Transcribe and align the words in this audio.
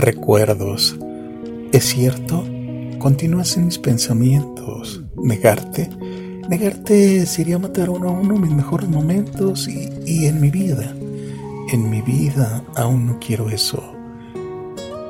Recuerdos. 0.00 0.96
¿Es 1.72 1.84
cierto? 1.84 2.42
Continúas 2.98 3.58
en 3.58 3.66
mis 3.66 3.78
pensamientos. 3.78 5.02
¿Negarte? 5.22 5.90
Negarte 6.48 7.26
sería 7.26 7.58
matar 7.58 7.90
uno 7.90 8.08
a 8.08 8.12
uno 8.12 8.36
mis 8.36 8.50
mejores 8.50 8.88
momentos 8.88 9.68
y, 9.68 9.90
y 10.06 10.24
en 10.24 10.40
mi 10.40 10.50
vida. 10.50 10.96
En 11.70 11.90
mi 11.90 12.00
vida 12.00 12.64
aún 12.76 13.06
no 13.06 13.18
quiero 13.20 13.50
eso. 13.50 13.94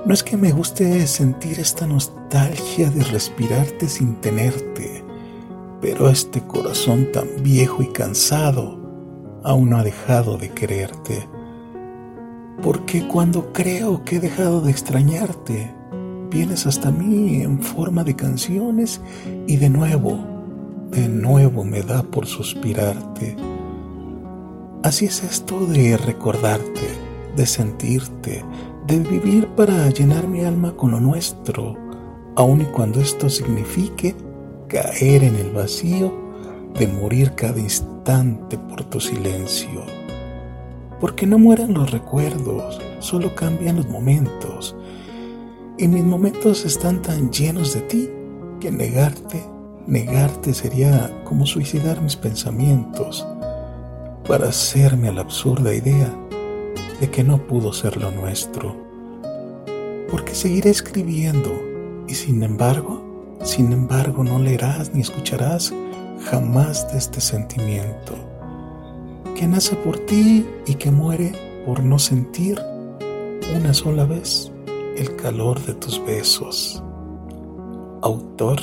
No 0.04 0.12
es 0.12 0.24
que 0.24 0.36
me 0.36 0.50
guste 0.50 1.06
sentir 1.06 1.60
esta 1.60 1.86
nostalgia 1.86 2.90
de 2.90 3.04
respirarte 3.04 3.86
sin 3.86 4.16
tenerte, 4.16 5.04
pero 5.80 6.10
este 6.10 6.40
corazón 6.40 7.12
tan 7.12 7.28
viejo 7.44 7.80
y 7.80 7.86
cansado 7.86 8.80
aún 9.44 9.70
no 9.70 9.78
ha 9.78 9.84
dejado 9.84 10.36
de 10.36 10.48
quererte. 10.50 11.28
Porque 12.62 13.06
cuando 13.08 13.52
creo 13.52 14.04
que 14.04 14.16
he 14.16 14.20
dejado 14.20 14.60
de 14.60 14.70
extrañarte, 14.70 15.74
vienes 16.30 16.66
hasta 16.66 16.90
mí 16.90 17.42
en 17.42 17.60
forma 17.60 18.04
de 18.04 18.14
canciones 18.14 19.00
y 19.46 19.56
de 19.56 19.70
nuevo, 19.70 20.18
de 20.90 21.08
nuevo 21.08 21.64
me 21.64 21.82
da 21.82 22.02
por 22.02 22.26
suspirarte. 22.26 23.36
Así 24.82 25.06
es 25.06 25.22
esto 25.22 25.66
de 25.66 25.96
recordarte, 25.96 26.88
de 27.36 27.46
sentirte, 27.46 28.44
de 28.86 28.98
vivir 28.98 29.46
para 29.48 29.88
llenar 29.90 30.26
mi 30.26 30.44
alma 30.44 30.76
con 30.76 30.92
lo 30.92 31.00
nuestro, 31.00 31.76
aun 32.36 32.62
y 32.62 32.64
cuando 32.66 33.00
esto 33.00 33.28
signifique 33.28 34.14
caer 34.68 35.24
en 35.24 35.36
el 35.36 35.50
vacío 35.50 36.12
de 36.78 36.86
morir 36.86 37.32
cada 37.34 37.58
instante 37.58 38.56
por 38.56 38.84
tu 38.84 39.00
silencio. 39.00 39.99
Porque 41.00 41.26
no 41.26 41.38
mueran 41.38 41.72
los 41.72 41.90
recuerdos, 41.90 42.78
solo 42.98 43.34
cambian 43.34 43.76
los 43.76 43.88
momentos. 43.88 44.76
Y 45.78 45.88
mis 45.88 46.04
momentos 46.04 46.66
están 46.66 47.00
tan 47.00 47.30
llenos 47.30 47.72
de 47.72 47.80
ti 47.80 48.10
que 48.60 48.70
negarte, 48.70 49.42
negarte 49.86 50.52
sería 50.52 51.10
como 51.24 51.46
suicidar 51.46 52.02
mis 52.02 52.16
pensamientos 52.16 53.26
para 54.28 54.50
hacerme 54.50 55.08
a 55.08 55.12
la 55.12 55.22
absurda 55.22 55.74
idea 55.74 56.14
de 57.00 57.10
que 57.10 57.24
no 57.24 57.38
pudo 57.46 57.72
ser 57.72 57.96
lo 57.96 58.10
nuestro. 58.10 58.76
Porque 60.10 60.34
seguiré 60.34 60.68
escribiendo 60.68 61.50
y 62.06 62.14
sin 62.14 62.42
embargo, 62.42 63.38
sin 63.42 63.72
embargo 63.72 64.22
no 64.22 64.38
leerás 64.38 64.92
ni 64.92 65.00
escucharás 65.00 65.72
jamás 66.30 66.92
de 66.92 66.98
este 66.98 67.22
sentimiento 67.22 68.29
que 69.40 69.48
nace 69.48 69.74
por 69.74 69.98
ti 70.00 70.46
y 70.66 70.74
que 70.74 70.90
muere 70.90 71.32
por 71.64 71.82
no 71.82 71.98
sentir 71.98 72.60
una 73.56 73.72
sola 73.72 74.04
vez 74.04 74.52
el 74.98 75.16
calor 75.16 75.58
de 75.64 75.72
tus 75.76 75.98
besos. 76.04 76.84
Autor 78.02 78.60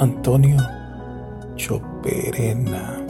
Antonio 0.00 0.58
Choperena 1.56 3.07